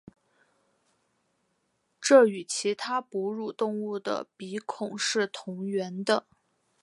[2.01, 6.25] 这与其他哺乳动物的鼻孔是同源的。